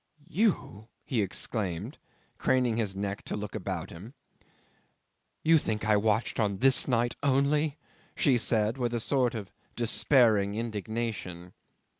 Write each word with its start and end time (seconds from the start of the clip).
"You!" 0.29 0.87
he 1.05 1.21
exclaimed, 1.21 1.99
craning 2.39 2.75
his 2.77 2.95
neck 2.95 3.21
to 3.25 3.35
look 3.35 3.53
about 3.53 3.91
him. 3.91 4.15
"You 5.43 5.59
think 5.59 5.85
I 5.87 5.95
watched 5.95 6.39
on 6.39 6.57
this 6.57 6.87
night 6.87 7.15
only!" 7.21 7.77
she 8.15 8.39
said, 8.39 8.79
with 8.79 8.95
a 8.95 8.99
sort 8.99 9.35
of 9.35 9.51
despairing 9.75 10.55
indignation. 10.55 11.53